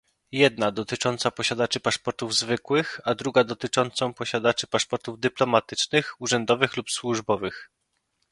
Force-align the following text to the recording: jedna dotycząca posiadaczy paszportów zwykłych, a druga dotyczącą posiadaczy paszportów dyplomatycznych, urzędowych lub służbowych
jedna 0.31 0.71
dotycząca 0.71 1.31
posiadaczy 1.31 1.79
paszportów 1.79 2.35
zwykłych, 2.35 2.99
a 3.03 3.15
druga 3.15 3.43
dotyczącą 3.43 4.13
posiadaczy 4.13 4.67
paszportów 4.67 5.19
dyplomatycznych, 5.19 6.21
urzędowych 6.21 6.77
lub 6.77 6.91
służbowych 6.91 7.69